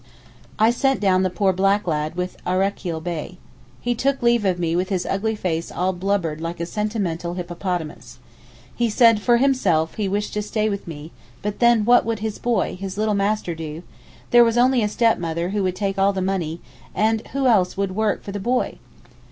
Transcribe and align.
I 0.57 0.71
sent 0.71 0.99
down 0.99 1.21
the 1.21 1.29
poor 1.29 1.53
black 1.53 1.85
lad 1.85 2.15
with 2.15 2.35
Arakel 2.43 3.01
Bey. 3.03 3.37
He 3.81 3.93
took 3.93 4.23
leave 4.23 4.45
of 4.45 4.57
me 4.57 4.75
with 4.75 4.89
his 4.89 5.05
ugly 5.05 5.35
face 5.35 5.71
all 5.71 5.93
blubbered 5.93 6.41
like 6.41 6.59
a 6.59 6.65
sentimental 6.65 7.35
hippopotamus. 7.35 8.17
He 8.75 8.89
said 8.89 9.21
'for 9.21 9.37
himself, 9.37 9.93
he 9.97 10.07
wished 10.07 10.33
to 10.33 10.41
stay 10.41 10.69
with 10.69 10.87
me, 10.87 11.11
but 11.43 11.59
then 11.59 11.85
what 11.85 12.03
would 12.03 12.17
his 12.17 12.39
boy, 12.39 12.77
his 12.79 12.97
little 12.97 13.13
master 13.13 13.53
do—there 13.53 14.43
was 14.43 14.57
only 14.57 14.81
a 14.81 14.87
stepmother 14.87 15.49
who 15.49 15.61
would 15.61 15.75
take 15.75 15.99
all 15.99 16.13
the 16.13 16.19
money, 16.19 16.61
and 16.95 17.21
who 17.27 17.45
else 17.45 17.77
would 17.77 17.95
work 17.95 18.23
for 18.23 18.31
the 18.31 18.39
boy? 18.39 18.79